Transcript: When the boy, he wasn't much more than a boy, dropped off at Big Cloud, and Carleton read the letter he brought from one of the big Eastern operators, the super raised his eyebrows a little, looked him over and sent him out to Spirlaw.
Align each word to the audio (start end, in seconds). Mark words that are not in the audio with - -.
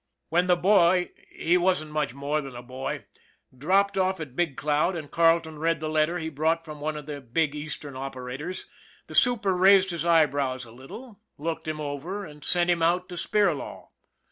When 0.29 0.47
the 0.47 0.55
boy, 0.55 1.11
he 1.29 1.57
wasn't 1.59 1.91
much 1.91 2.11
more 2.15 2.41
than 2.41 2.55
a 2.55 2.63
boy, 2.63 3.05
dropped 3.55 3.99
off 3.99 4.19
at 4.19 4.35
Big 4.35 4.57
Cloud, 4.57 4.95
and 4.95 5.11
Carleton 5.11 5.59
read 5.59 5.79
the 5.79 5.91
letter 5.91 6.17
he 6.17 6.27
brought 6.27 6.65
from 6.65 6.79
one 6.81 6.97
of 6.97 7.05
the 7.05 7.21
big 7.21 7.53
Eastern 7.53 7.95
operators, 7.95 8.65
the 9.05 9.13
super 9.13 9.55
raised 9.55 9.91
his 9.91 10.03
eyebrows 10.03 10.65
a 10.65 10.71
little, 10.71 11.19
looked 11.37 11.67
him 11.67 11.79
over 11.79 12.25
and 12.25 12.43
sent 12.43 12.67
him 12.71 12.81
out 12.81 13.09
to 13.09 13.15
Spirlaw. 13.15 13.89